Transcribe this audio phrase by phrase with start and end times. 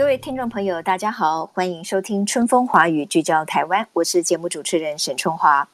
[0.00, 3.86] 各位听众朋友，大家好，欢迎收听《春风华语》，聚焦台湾。
[3.92, 5.68] 我是节目主持人沈春华。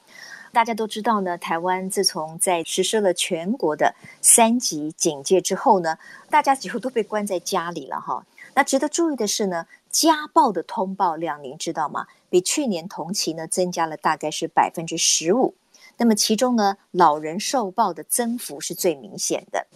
[0.51, 5.97] 大家都知道呢，台湾自从在实施了全国的三级警戒之后呢，
[6.29, 8.25] 大家几乎都被关在家里了哈。
[8.53, 12.07] 那值得注意的是呢，家暴的通报量，您知道吗？
[12.29, 15.55] 比去年同期呢，增加了大概是百分之十五。
[15.95, 19.67] 那么其中呢，老人受暴的增幅是最明显的。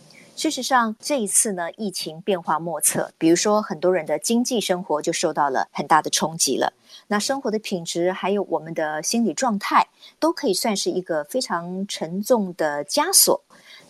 [0.41, 6.73] 事实上，这一次呢，疫情变化莫测，比如说很多人的经济生活就受到了很大的冲击了。
[7.05, 9.87] 那生活的品质，还有我们的心理状态，
[10.19, 13.39] 都可以算是一个非常沉重的枷锁。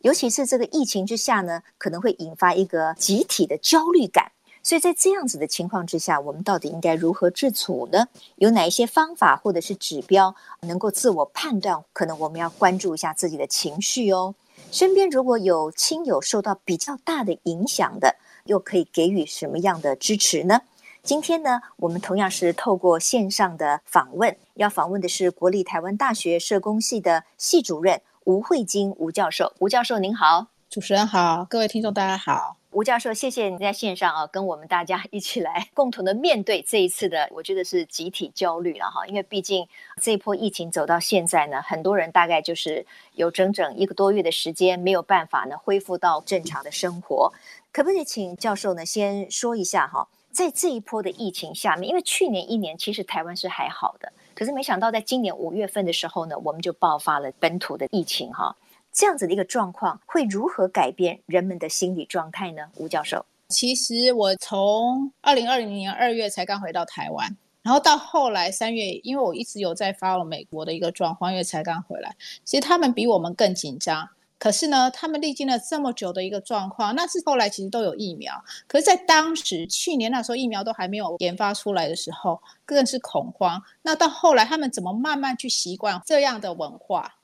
[0.02, 4.34] 尤其是这个疫情之下呢，可能会引发一个集体的焦虑感。
[4.62, 8.08] 所以在这样子的情况之下，我们到底应该如何自处呢？
[8.36, 11.82] 有哪一些方法或者是指标能够自我判断？
[11.94, 14.36] 可能我们要关注一下自己的情绪哦。
[14.70, 20.62] 身边如果有亲友受到比较大的影响的，又可以给予什么样的支持呢？
[21.04, 29.54] 今天呢，我们同样是透过线上的访问，要访问的是国立台湾大学社工系的系主任吴慧晶吴教授。
[29.60, 32.61] 吴教授您好，主持人好，各位听众大家好。
[32.72, 39.06] 吴教授，谢谢你在线上啊，跟我们大家 一起来共同的面对这一次的，我觉得是集体焦虑了哈。
[39.08, 39.68] 因为毕竟
[40.02, 47.34] 这一波疫情走到现在呢，很多人大概就是有整整一个多月的时间没有办法呢恢复到正常的生活。
[47.74, 58.56] 可不可以请教授呢先说一下哈，在这一波的疫情下面，因为去年一年其实台湾是还好的，可是没想到在今年五月份的时候呢，我们就爆发了本土的疫情哈。
[58.92, 62.64] 这样子的一个状况会如何改变人们的心理状态呢？
[62.76, 74.10] 吴教授，其实我从二零二零年二月才刚回到台湾，然后到后来三月，因为我一直有在 follow 美国的一个状况，因为才刚回来，其实他们比我们更紧张。
[74.38, 83.62] 可是呢，他们历经了这么久的一个状况，那是后来其实都有疫苗，可是，在当时去年那时候疫苗都还没有研发出来的时候，更是恐慌。
[83.84, 87.18] 那到后来，他们怎么慢慢去习惯这样的文化？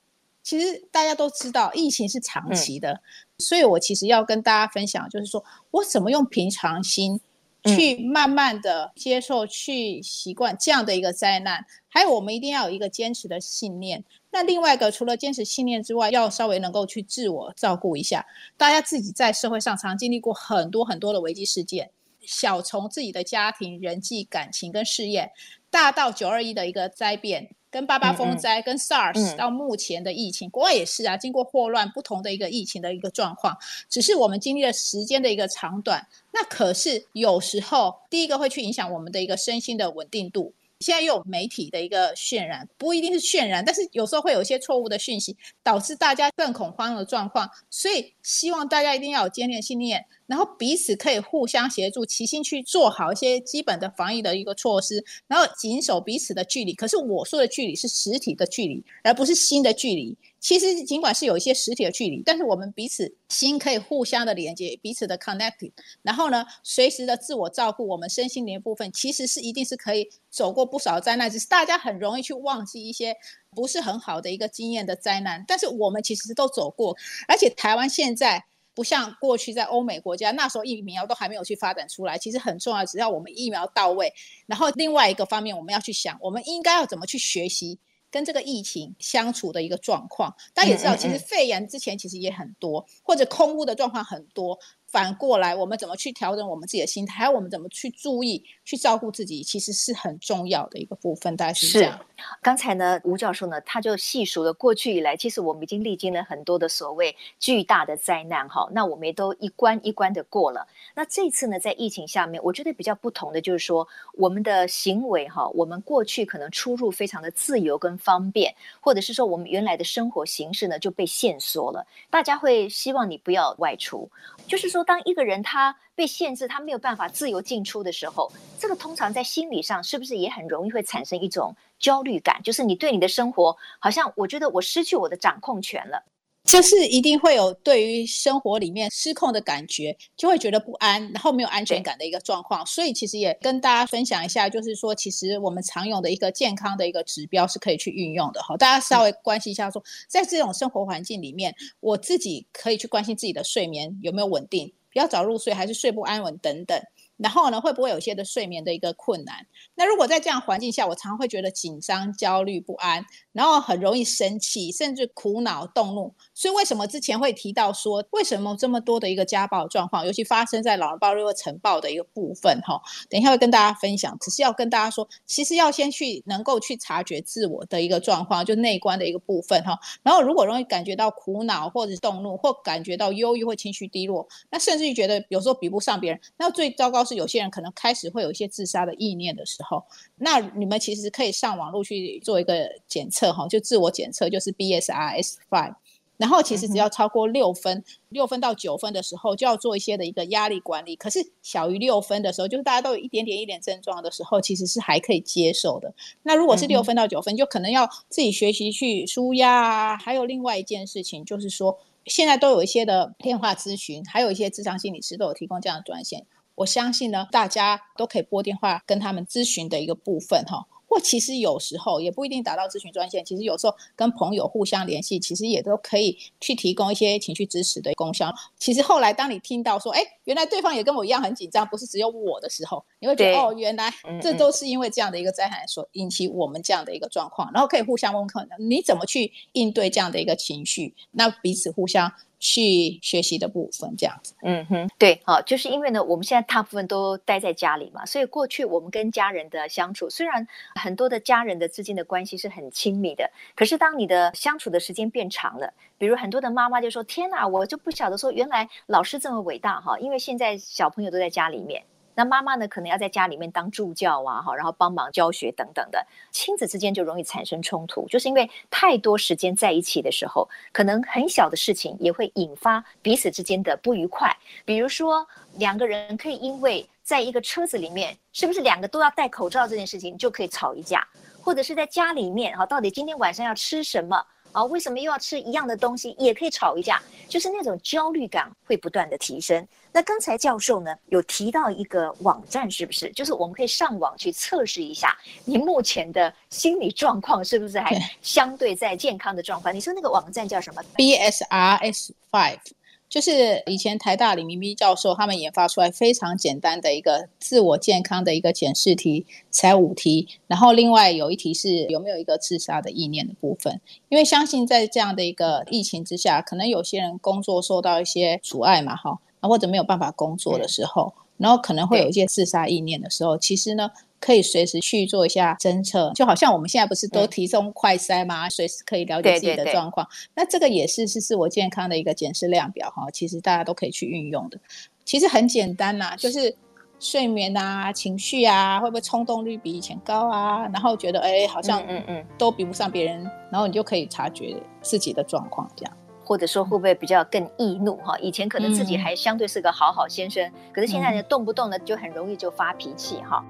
[0.47, 3.01] 其实大家都知道，疫情是长期的，嗯、
[3.37, 7.19] 所以我其实要跟大家分享，就是说我怎么用平常心
[7.65, 11.65] 去慢慢的接受、嗯、去习惯这样的一个灾难。
[11.89, 14.01] 还有，我们一定要有一个坚持的信念。
[14.31, 18.25] 那另外一个，除了坚持信念之外，要稍微能够去自我照顾一下。
[18.55, 21.91] 大家自己在社会上常经历过很多很多的危机事件，
[22.21, 25.29] 小从自己的家庭、人际感情跟事业，
[25.69, 27.49] 大到九二一的一个灾变。
[27.69, 33.57] 跟八八风灾、嗯嗯、跟 SARS 到目前的疫情，嗯、国外也是啊，经过霍乱，不同的一个疫情的一个状况，
[33.89, 36.07] 只是我们经历了时间的一个长短。
[36.31, 40.53] 那可是有时候，第一个会去影响我们的一个身心的稳定度。
[40.79, 47.49] 现在又有媒体的一个渲染，不一定是渲染，但是有时候会有一些错误的讯息，导致大家更恐慌的状况。
[47.69, 56.73] 所以希望大家一定要有坚定信念，然后彼此可以互相协助，齐心去做好一些基本的防疫的一个措施，然后谨守彼此的距离。
[56.73, 60.15] 可是我说的距离是实体的距离，而不是心的距离。
[60.39, 65.71] 其实尽管是有一些实体的距离，但是我们彼此心可以互相的连接，彼此的 connecting，
[66.03, 73.15] 然后呢，随时的自我照顾，我们身心灵部分其实是一定是可以走过不少灾难，只是大家很容易去忘记一些
[73.49, 76.95] 不是很好的一个经验的灾难，但是我们其实都走过，
[77.27, 84.13] 而且台湾现在不像过去在欧美国家，那时候疫苗都还没有去发展出来，其实很重要，只要我们疫苗到位，
[84.45, 87.79] 然后另外一个方面我们要去想，我们应该要怎么去学习。
[88.09, 94.59] 跟这个疫情相处的一个状况，大家也知道，其实肺炎之前其实也很多，或者空屋的状况很多。
[94.87, 101.35] 反过来，我们怎么去调整我们自己的心态，还有我们怎么去注意、去照顾自己，其实是很重要的一个部分。
[101.35, 101.91] 大概是这样。
[101.91, 102.23] 是。
[102.41, 110.65] 刚才呢，吴教授呢，他就细数了过去以来，其实我们已经历经了很多的所谓巨大的灾难，哈，那我们也都一关一关的过了。
[110.95, 124.09] 那这次呢，在疫情下面，我觉得比较不同的就是说，我们的行为，哈，我们过去可能出入非常的自由跟方便，或者是说我们原来的生活形式呢就被限缩了，大家会希望你不要外出。
[124.47, 132.41] 就是说，当一个人他被限制，他没有办法自由进出的时候，这个通常在心理上是不是也很容易会产生一种焦虑感？
[132.41, 136.03] 就是你对你的生活，好像我觉得我失去我的掌控权了。
[136.47, 142.65] 就是一定会有对于生活里面失控的感觉，就会觉得不安，然后没有安全感的一个状况。
[142.65, 148.41] 所以其实也跟大家分享一下，就是说，其实我们常用的一个健康的一个指标是可以去运用的。
[148.41, 156.81] 好，大家稍微关心一下说，说在这种生活环境里面，我自己可以去关心自己的睡眠有没有稳定，比较早入睡还是睡不安稳等等。
[157.17, 159.45] 然后呢，会不会有些的睡眠的一个困难？
[159.75, 166.13] 那如果在这样环境下，我常常会觉得紧张、焦虑、不安，然后很容易生气，甚至苦恼、动怒。
[166.33, 172.61] 所以为什么之前会提到说，为什么这么多的一个家暴状况，尤其发生在老人暴力或成暴的一个部分？
[172.61, 172.79] 哈，
[173.09, 174.15] 等一下会跟大家分享。
[174.19, 179.79] 只是要跟大家说，其实要先去能够去察觉自我的一个状况，就内观的一个部分哈。
[180.03, 187.06] 然后如果容易感觉到苦恼或者动怒，或感觉到忧郁或情绪低落，那甚至于觉得有时候比不上别人，那最糟糕。
[187.07, 189.83] 是有些人可能开始会有一些自杀的意念的时候，
[190.17, 195.75] 那你们其实可以上网络去做一个检测哈，就自我检测，就是 BSRS Five，
[196.17, 205.93] 然后其实只要超过六分，六、嗯、分到九分的时候就要做一些的一个压力管理，可是小于六分的时候，就是大家都有一点点一点症状的时候，其实是还可以接受的。
[206.23, 209.97] 那如果是六分到九分，就可能要自己学习去舒压啊。
[209.97, 216.25] 还有另外一件事情就是说，现在都有一些的电话咨询，还有一些智商心理师都有提供这样的专线。
[216.57, 228.33] 我相信呢，大家都可以拨电话跟他们咨询的一个部分哈，或其实有时候也不一定打到咨询专线，其实有时候跟朋友互相联系，其实也都可以去提供一些情绪支持的功效。
[228.57, 242.11] 其实后来当你听到说，哎，原来对方也跟我一样很紧张，不是只有我的时候，你会觉得哦，原来这都是因为这样的一个灾害所引起我们这样的一个状况，然后可以互相问问你怎么去应对这样的一个情绪，那彼此互相。
[242.39, 261.83] 去学习的部分，这样子，嗯哼，对，好，就是因为呢，我们现在大部分都待在家里嘛，所以过去我们跟家人的相处，虽然很多的家人的之间的关系是很亲密的，可是当你的相处的时间变长了，比如很多的妈妈就说：“天哪，我就不晓得说原来老师这么伟大哈，因为现在小朋友都在家里面。”
[262.17, 274.35] 那妈妈呢，可能要在家里面当助教啊，哈，然后帮忙教学等等的，亲子之间就容易产生冲突，就是因为太多时间在一起的时候，可能很小的事情也会引发彼此之间的不愉快。
[274.65, 281.07] 比如说，两个人可以因为在一个车子里面，是不是两个都要戴口罩这件事情就可以吵一架，
[281.39, 284.25] 或者是在家里面，哈，到底今天晚上要吃什么？
[284.51, 286.15] 啊，为什么又要吃一样的东西？
[286.17, 289.67] 也可以吵一架，就是那种焦虑感会不断的提升。
[289.91, 293.09] 那刚才教授呢有提到一个网站，是不是？
[293.11, 299.73] 就是我们可以上网去测试一下你目前的心理状况是不是还相对在健康的状况？
[299.73, 302.59] 你说那个网站叫什么？BSRS Five。
[303.09, 323.89] 就是以前台大李明斌教授他们研发出来非常简单的一个自我健康的一个检视题，才五题，然后另外有一题是有没有一个自杀的意念的部分，因为相信在这样的一个疫情之下，可能有些人工作受到一些阻碍嘛，哈，或者没有办法工作的时候，然后可能会有一些自杀意念的时候，其实呢。
[324.19, 328.49] 可以随时去做一下侦测，就好像我们现在不是都提供快筛吗？
[328.49, 330.07] 随时可以了解自己的状况。
[330.35, 334.59] 那这个也是是自我健康的一个检视量表哈，其实大家都可以去运用的。
[335.05, 336.55] 其实很简单呐，就是
[336.99, 340.67] 睡眠啊、情绪啊，会不会冲动率比以前高啊？
[340.73, 345.93] 然后觉得哎，好像嗯嗯都比不上别人，然后你就可以察觉自己的状况这样。
[346.25, 348.17] 或者说会不会比较更易怒哈？
[348.19, 353.41] 以前可能自己还相对是个好好先生，可是现在呢，动不动呢就很容易就发脾气哈。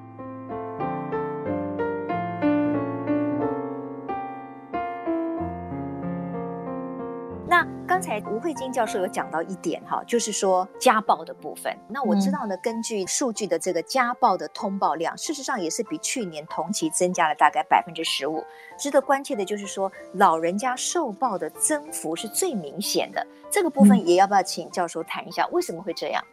[7.98, 11.76] 刚才吴慧晶教授有讲到一点哈，就是说家暴的部分。
[11.90, 18.44] 那我知道呢，根据数据的这个家暴的通报量，事实上也是比去年同期增加了大概百分之十五。
[18.78, 23.26] 值得关切的就是说，老人家受暴的增幅是最明显的。
[23.50, 26.24] 这个部分也要不要请教授谈一下，为什么会这样？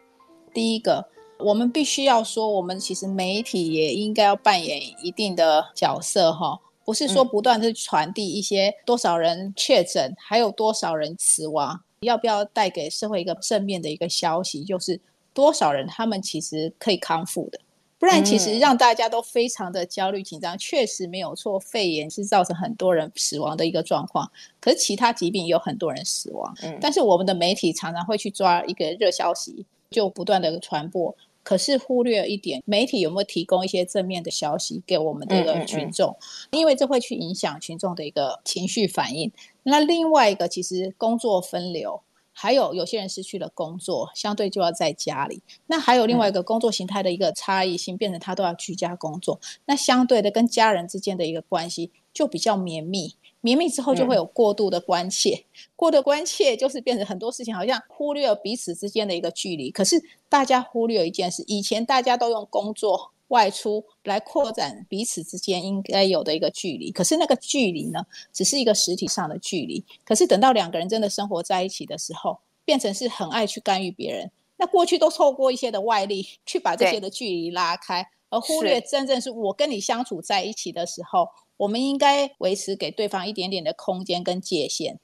[0.53, 6.59] 第一个，我们必须要说，我们其实媒体也应该要扮演一定的角色哈。
[6.85, 14.99] 不是说不断的传递一些多少人确诊，还有多少人死亡，要不要带给社会一个正面的一个消息，就是
[15.33, 17.59] 多少人他们其实可以康复的，
[17.97, 20.55] 不然其实让大家都非常的焦虑紧张。
[20.57, 26.55] 确实没有错，肺炎是造成很多人死亡的一个状况，可是其他疾病也有很多人死亡。
[26.79, 31.15] 但是我们的媒体常常会去抓一个热消息，就不断的传播。
[31.45, 36.09] 可是忽略一点，媒体有没有提供一些正面的消息给我们的一个群众？
[36.09, 36.59] 嗯嗯嗯。
[36.59, 39.31] 因为这会去影响群众的一个情绪反应。
[39.61, 42.01] 那另外一个，其实工作分流，
[42.33, 45.43] 还有有些人失去了工作，相对就要在家里。
[45.67, 49.39] 那还有另外一个工作形态的一个差异性，变成他都要居家工作。
[49.65, 53.13] 那相对的，跟家人之间的一个关系就比较绵密。
[53.45, 59.69] 绵密之后就会有过度的关切，嗯、过度关切就是变成很多事情好像忽略了彼此之间的一个距离。
[59.69, 69.83] 可是大家忽略一件事，以前大家都用工作外出来扩展彼此之间应该有的一个距离，可是那个距离呢，只是一个实体上的距离。
[70.03, 74.31] 可是等到两个人真的生活在一起的时候，变成是很爱去干预别人。
[74.57, 84.99] 那过去都透过一些的外力去把这些的距离拉开，而忽略真正是我跟你相处在一起的时候，我们应该维持给对方一点点的空间跟界限。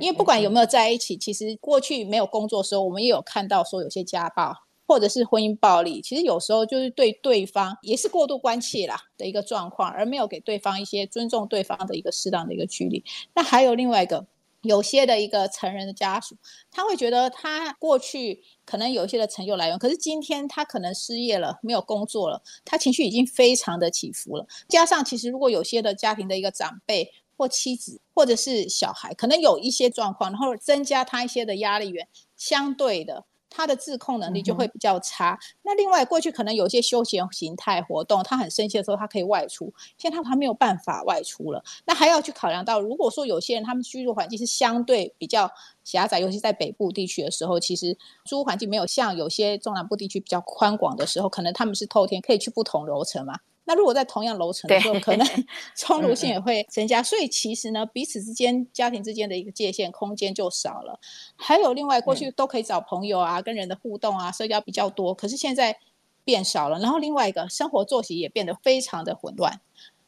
[0.00, 4.54] 因为不管有没有在一起，其实过去没有工作的时候，我们也有看到说有些家暴
[4.86, 13.02] 或者是婚姻暴力，其实有时候就是对对方也是过度关切啦的一个状况，而没有给对方一些尊重对方的一个适当的一个距离。
[13.34, 14.26] 那还有另外一个。
[14.62, 16.36] 有些的一个成人的家属，
[16.70, 24.46] 他会觉得他过去可能有一些的成就来源，可是今天他可能失业了，没有工作了，他情绪已经非常的起伏了。
[24.68, 33.24] 加上其实如果有些的家庭的一个长辈或妻子或者是小孩，可能有一些状况，然后增加他一些的压力源，相对的。
[33.50, 35.32] 他的自控能力就会比较差。
[35.32, 39.72] 嗯、那另外，过去可能有些休闲形态活动，他很生气的时候，他可以外出。
[39.96, 41.62] 现在他还没有办法外出了。
[41.86, 45.50] 那还要去考量到，如果说有些人他们居住环境是相对比较
[45.84, 53.38] 狭窄，尤其在北部地区的时候，其实住环境没有像有些中南部地区比较宽广的时候，可能他们是透天，可以去不同楼层嘛。
[53.68, 55.28] 那如果在同样楼层的时候，可能
[55.76, 60.98] 冲突性也会增加，所以其实呢，彼此之间、家庭之间的一个界限空间就少了。
[61.36, 65.78] 还有另外，过去都可以找朋友啊，跟人的互动啊，社交比较多，可是现在
[66.24, 66.78] 变少了。
[66.78, 69.60] 然后另外一个，生活作息也变得非常的混乱。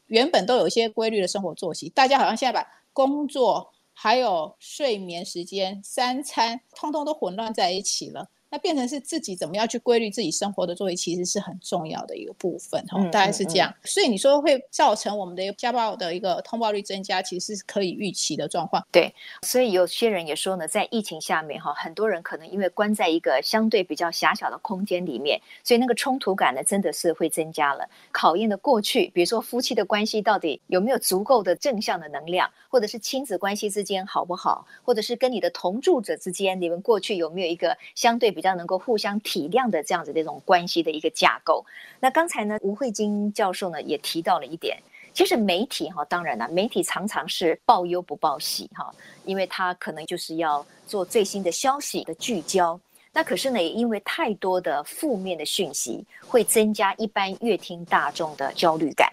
[0.07, 8.27] 原本都有一些规律的生活作息，大家好像现在把工作还有睡眠时间、三餐，通通都混乱在一起了。
[8.51, 13.71] 那变成是自己怎么样去规律自己生活的作息，其实是很重要的一个部分哈，大概是这样。
[13.71, 13.87] 嗯嗯嗯。
[13.87, 18.85] 所以你说会造成我们的家暴的一个通报率增加，其实是可以预期的状况。
[18.91, 27.89] 对，所以有些人也说呢，在疫情下面哈，很多人可能因为关在一个相对比较狭小的空间里面，所以那个冲突感呢，真的是会增加了。
[28.11, 38.40] 考验的过去，比如说夫妻的关系到底有没有足够的正向的能量，或者是亲子关系之间好不好，或者是跟你的同住者之间，你们过去有没有一个相对比。
[38.41, 41.63] 比较能够互相体谅的这样子的一种关系的一个架构。
[41.99, 44.79] 那刚才呢，吴慧晶教授呢也提到了一点，
[45.13, 48.91] 其实媒体哈，当然了，媒体常常是报忧不报喜哈，
[49.25, 52.79] 因为他可能就是要做最新的消息的聚焦。
[53.13, 59.07] 那可是呢，也因为太多的负面的讯息，会增加一般阅听大众的焦虑感。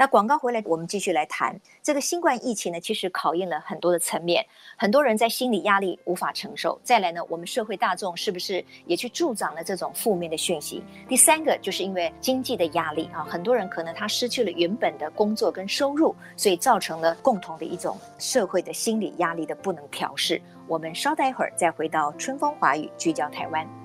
[0.00, 4.42] 那广告回来，我们继续来谈这个新冠疫情呢，其实考验了很多的层面，
[4.74, 6.80] 很多人在心理压力无法承受。
[6.82, 10.82] 再来呢，我们社会大众是不是也去助长了这种负面的讯息？
[11.06, 20.40] 第三个就是因为经济的压力啊，很多人可能他失去了原本的工作跟收入，所以造成了共同的一种社会的心理压力的不能调试。
[20.66, 23.79] 我们稍待一会儿再回到春风华语，聚焦台湾。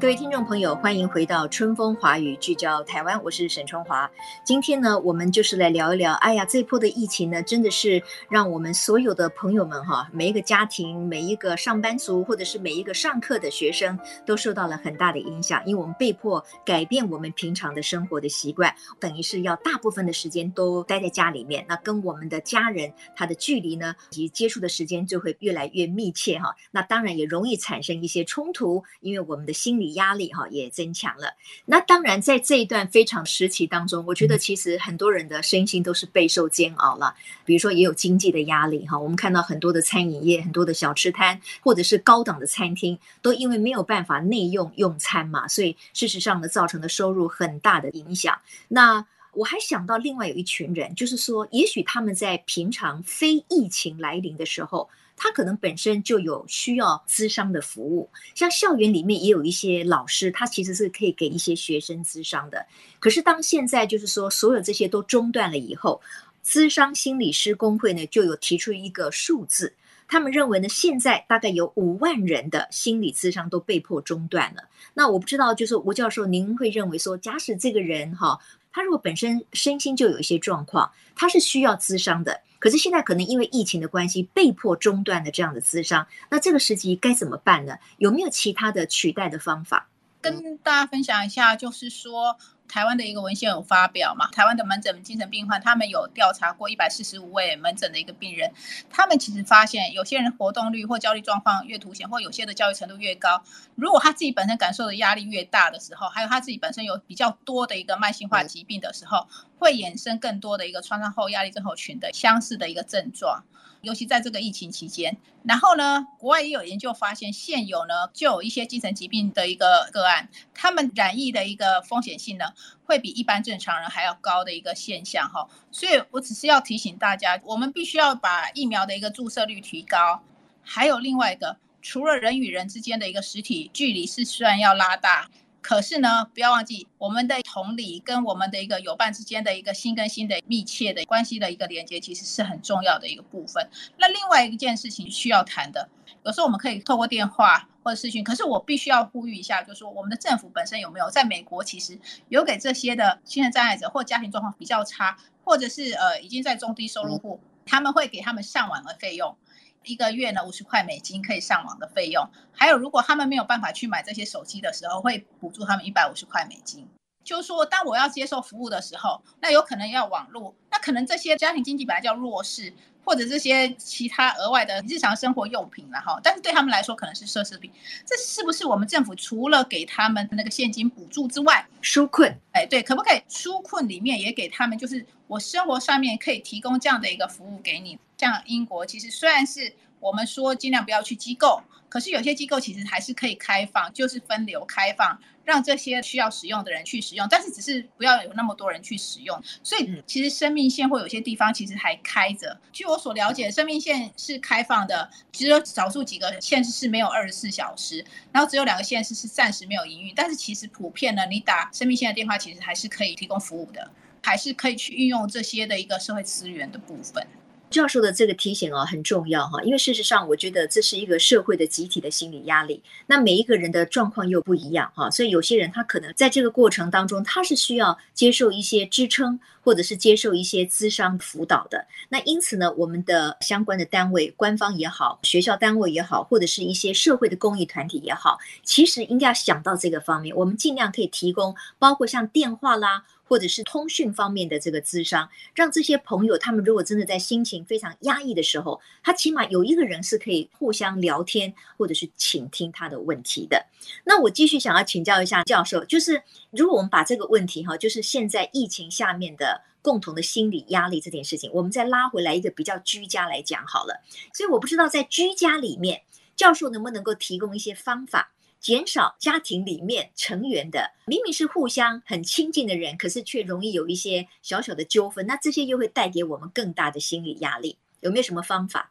[0.00, 4.08] 各位听众朋友，欢迎回到春风华语，聚焦台湾，我是沈春华。
[4.44, 6.12] 今天呢，我们就是来聊一聊。
[6.14, 8.00] 哎呀，这波的疫情呢，真的是
[8.30, 15.60] 让我们所有的朋友们哈，每一个家庭、每一个上班族，或者是每一个上课的学生，都受到了很大的影响。
[15.66, 21.66] 因为我们被迫改变我们平常的生活的习惯，等于是要大部分的时间都待在家里面。
[21.68, 26.54] 那跟我们的家人他的距离呢，以及接触的时间就会越来越密切哈。
[26.70, 29.87] 那当然也容易产生一些冲突，因为我们的心理。
[29.92, 31.34] 压力哈也增强了。
[31.66, 37.14] 那当然，在这一段非常时期当中，我觉得其实很多人的身心都是备受煎熬了。
[37.44, 38.98] 比如说，也有经济的压力哈。
[38.98, 48.38] 我们看到很多的餐饮业、很多的小吃摊，或者是高档的餐厅，都因为没有办法内用用餐嘛，所以事实上呢，造成的收入很大的影响。
[48.68, 54.88] 那我还想到另外有一群人，就是说，也许他们在平常非疫情来临的时候。
[55.18, 62.64] 他可能本身就有需要咨商的服务，像校园里面也有一些老师，他其实是可以给一些学生咨商的。
[63.00, 66.00] 可是当现在就是说所有这些都中断了以后，
[66.44, 69.74] 咨商心理师工会呢就有提出一个数字，
[70.06, 74.62] 他们认为呢现在大概有五万人的心理咨商都被迫中断了。
[74.94, 78.38] 那我不知道，就是吴教授，您会认为说，假使这个人哈，
[78.72, 82.40] 他如果本身身心就有一些状况，他是需要咨商的。
[82.58, 87.76] 可是现在可能因为疫情的关系，被迫中断了这样的资商，那这个时机该怎么办呢？
[87.98, 89.88] 有没有其他的取代的方法？
[90.20, 92.36] 跟大家分享一下，就是说
[92.68, 98.52] 台湾的一个文献有发表嘛，台湾的门诊精神病患，他们有调查过一百四十五位门诊的一个病人，
[98.90, 103.42] 他们其实发现有些人活动率或焦虑状况越凸显，或有些的教育程度越高，
[103.74, 109.26] 如果他自己本身感受的压力越大的时候，还有他自己本身有比较多的一个慢性化疾病的时候，
[109.58, 113.44] 会衍生更多的一个创伤后压力症候群的相似的一个症状。
[113.80, 122.46] 尤其在这个疫情期间，然后呢，国外也有研究发现，现有呢就有一些精神疾病的一个个案，他们染疫的一个风险性呢，
[122.84, 125.48] 会比一般正常人还要高的一个现象哈。
[125.70, 130.22] 所以我只是要提醒大家，我们必须要把疫苗的一个注射率提高，
[130.62, 135.28] 还有另外一个，除了人与人之间的一个实体距离是虽然要拉大。
[135.60, 143.68] 可是呢，不要忘记我们的同理跟我们的一个友伴之间的一个心跟心的密切的关系的一个连接，其实是很重要的一个部分。
[143.98, 145.88] 那另外一件事情需要谈的，
[146.24, 151.98] 有时候我们可以透过电话或者视讯，可是我必须要呼吁一下，就是说我们的政府本身有没有在美国，其实
[152.28, 159.36] 有给这些的精神障碍者或家庭状况比较差，或者是呃已经在中低收入户，他们会给他们上网的费用。
[159.84, 166.86] 一个月呢，五十块美金可以上网的费用，还有如果他们没有办法去买这些手机的时候，会补助他们一百五十块美金。
[167.24, 172.74] 就是说，当我要接受服务的时候，那有可能要网络，那可能这些家庭经济本来叫弱势，
[173.08, 177.72] 或者这些其他额外的日常生活用品了哈，但是对他们来说可能是奢侈品。
[178.04, 182.30] 这是不是我们政府除了给他们那个现金补助之外，纾困？
[182.52, 187.98] 哎，对，可不可以纾困里面也给他们，就是我生活上面可以提供这样的一个服务给你？
[188.18, 199.42] 像英国，其实虽然是我们说尽量不要去机构，可是有些机构其实还是可以开放，就是分流开放，让这些需要使用的人去使用，但是只是不要有那么多人去使用。
[199.62, 202.60] 所以其实生命线或有些地方其实还开着。
[202.72, 210.12] 据我所了解，生命线是开放的，只有少数几个县市是没有二十四小时，然后只有两个县市是暂时没有营运。
[210.14, 213.90] 但是其实普遍呢，你打生命线的电话，其实还是可以提供服务的，
[214.22, 217.26] 还是可以去运用这些的一个社会资源的部分。
[217.70, 222.82] 教授的这个提醒啊，很重要哈，因为事实上，我觉得这是一个社会的集体的心理压力。
[223.06, 231.86] 那每一个人的状况又不一样哈，所以有些人他可能在这个过程当中，他是需要接受一些支撑，或者是接受一些咨商辅导的。
[232.08, 243.04] 那因此呢，我们的相关的单位，官方也好，学校单位也好，或者是一些社会的公益团体也好，其实应该要想到这个方面，我们尽量可以提供，包括像电话啦。
[243.28, 253.66] 或者是通讯方面的这个咨商，让这些朋友他们如果真的在心情非常压抑的时候，他起码有一个人是可以互相聊天，或者是倾听他的问题的。
[254.04, 264.02] 那我继续想要请教一下教授，就是如果我们把这个问题哈，就是现在疫情下面的共同的心理压力这件事情，我们再拉回来一个比较居家来讲好了。
[264.32, 266.02] 所以我不知道在居家里面，
[266.34, 268.32] 教授能不能够提供一些方法。
[268.60, 277.78] 减少家庭里面成员的明明是互相很亲近的人，可是却容易有一些小小的纠纷，那这些又会带给我们更大的心理压力。
[278.00, 278.90] 有没有什么方法？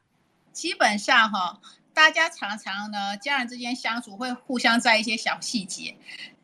[0.54, 1.60] 基本上哈，
[1.94, 5.96] 大家常常呢，家人之间相处会互相在一些小细节。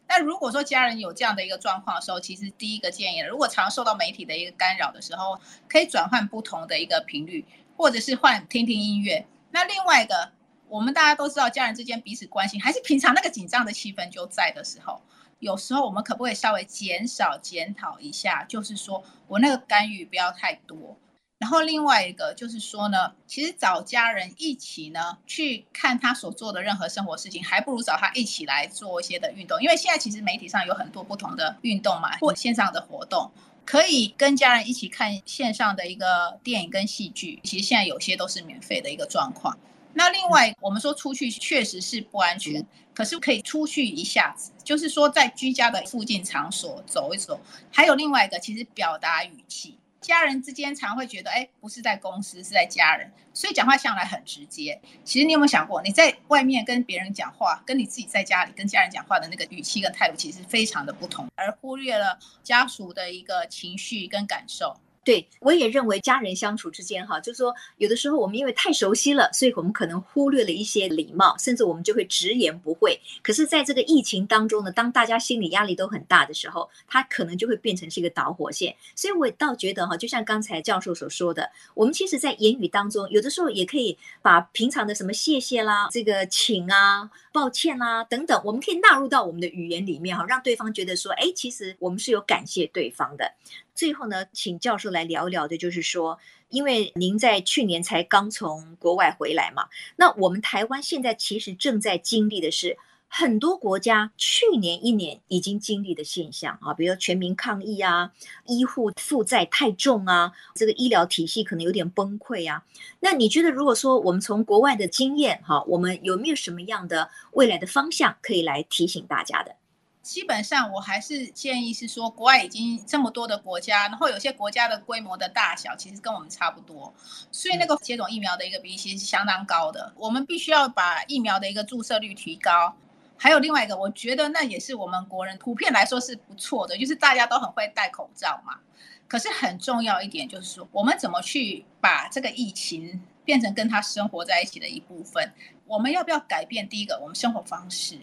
[0.07, 7.45] 那如果说家人有这样的一个状况的时候，其实第一个建议，如果常受到媒体的一个干扰的时候，可以转换不同的一个频率，
[7.77, 9.25] 或者是换听听音乐。
[9.51, 10.33] 那另外一个。
[10.73, 14.99] 我们大家都知道，家人之间彼此关心，还是平常那个紧张的气氛就在的时候，
[15.37, 18.43] 有时候我们可不可以稍微减少检讨一下？
[18.45, 20.97] 就是说我那个干预不要太多。
[21.37, 29.61] 然后另外一个就是说呢，其实找家人一起呢去看他所做的任何生活事情，还不如找他一起来做一些的运动。
[29.61, 33.29] 因为现在其实媒体上有很多不同的运动嘛，或线上的活动，
[33.63, 37.39] 可以跟家人一起看线上的一个电影跟戏剧。
[37.43, 39.55] 其实现在有些都是免费的一个状况。
[39.93, 47.39] 那另外，我们说出去确实是不安全，可是可以出去一下子，就是说在居家的附近场所走一走。
[47.71, 54.81] 还有另外一个，其实表达语气，家人之间常会觉得，哎，不是在公司，是在家人，所以讲话向来很直接。
[55.03, 64.75] 其实你有没有想过，你在外面跟别人讲话，跟你自己在家里跟家人讲话的那个语气跟态度，其实非常的不同，而忽略了家属的一个情绪跟感受。
[65.03, 72.97] 对，我也认为家人相处之间，哈，就是说，有的时候我们因为太熟悉了，所以我们可能忽略了一些礼貌，甚至我们就会直言不讳。
[73.21, 78.73] 可是，在这个疫情当中呢，当大家心理压力都很大的时候，它可能就会变成是一个导火线。
[78.95, 93.33] 所以，我倒觉得哈，就像刚才教授所说的，我们其实，在言语当中，有的时候也可以把平常的什么谢谢啦、这个请啊、抱歉啦等等，我们可以纳入到我们的语言里面哈，让对方觉得说，哎，其实我们是有感谢对方的。
[93.75, 108.11] 最后呢，请教授来聊一聊的，就是说，因为您在去年才刚从国外回来嘛，那我们台湾现在其实正在经历的是很多国家去年一年已经经历的现象啊，比如全民抗疫啊，
[108.45, 112.63] 医护负债太重啊，这个医疗体系可能有点崩溃啊。
[112.99, 119.55] 那你觉得，如果说我们从国外的经验哈，我们有没有什么样的未来的方向可以来提醒大家的？
[120.03, 126.93] 基本上，我还是建议是说，国外已经这么多的国家，然后有些国家的规模的大小其实跟我们差不多，
[127.31, 129.93] 所以那个接种疫苗的一个比例其实是相当高的。
[129.95, 132.75] 我们必须要把疫苗的一个注射率提高。
[133.15, 138.59] 还有另外一个，我觉得那也是我们国人普遍来说是不错的，就是大家都很会戴口罩嘛。
[139.07, 145.31] 可是很重要一点就是说，我们怎么去把这个疫情变成跟他生活在一起的一部分？
[145.65, 146.67] 我们要不要改变？
[146.67, 147.97] 第一个，我们生活方式。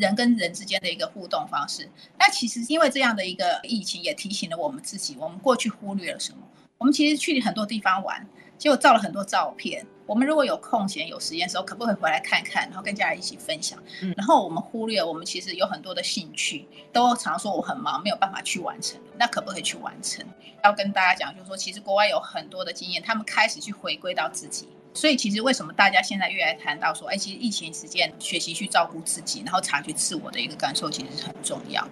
[0.00, 6.38] 人跟人之间的一个互动方式，那其实因为这样的一个疫情，也提醒了我们自己，我们过去忽略了什么？
[6.78, 9.86] 我们其实去很多地方玩，结果照了很多照片。
[10.06, 13.78] 我们如果有空闲、有时间的时候，可不可以回来看看，然后跟家人一起分享？
[14.02, 18.98] 嗯，然后我们忽略，我们其实有很多的兴趣，都常说我很忙，没有办法去完成。
[19.16, 20.26] 那可不可以去完成？
[20.64, 24.68] 要跟大家讲，就是说，其实国外有很多的经验，他们开始去回归到自己。
[24.92, 31.86] 所以，其实为什么大家现在越来谈到说，哎，其实疫情时间学习去照顾自己，然后察觉自我的一个感受，其实是很重要。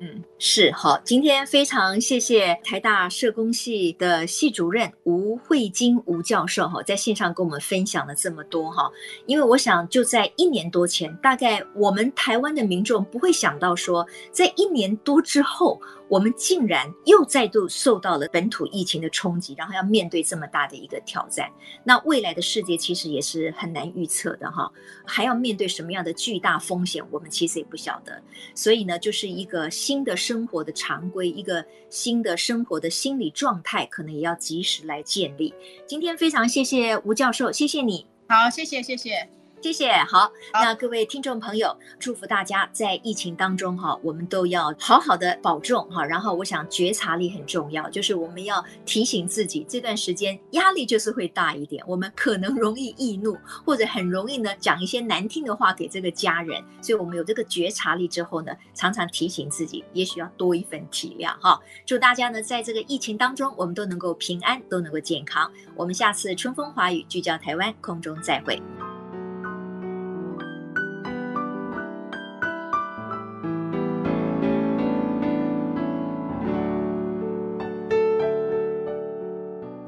[0.00, 1.00] 嗯，是好。
[1.04, 8.90] 今天非常谢谢台大社工系的系主任吴惠金吴教授哈，在线上跟我们分享了这么多哈。
[9.26, 15.80] 因为我想，就在一年多前，大概我们台湾的民众不会想到说，在一年多之后。
[16.08, 21.50] 我们竟然又再度受到了本土疫情的冲击，然后要面对这么大的一个挑战。
[21.82, 24.70] 那未来的世界其实也是很难预测的哈，
[25.04, 28.22] 还要面对什么样的巨大风险，我们其实也不晓得。
[28.54, 35.54] 所以呢，就是一个新的生活的常规，一个新的生活的心理状态，可能也要及时来建立。
[35.86, 38.06] 今天非常谢谢吴教授，谢谢你。
[38.28, 39.43] 好，谢谢，谢谢。
[39.64, 46.04] 谢谢，好，那各位听众朋友，祝福大家在疫情当中哈，我们都要好好的保重哈。
[46.04, 56.62] 然后我想觉察力很重要，就是我们要提醒自己，这段时间压力就是会大一点，我们可能容易易怒，或者很容易呢讲一些难听的话给这个家人。
[56.82, 61.58] 所以，我们有这个觉察力之后呢，常常提醒自己，也许要多一份体谅哈。
[61.86, 65.50] 祝大家呢，在这个疫情当中，我们都能够平安，都能够健康。
[65.74, 68.62] 我们下次春风华语聚焦台湾空中再会。